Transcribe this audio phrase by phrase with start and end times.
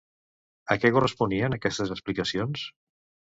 [0.75, 2.65] A què responien aquestes explicacions?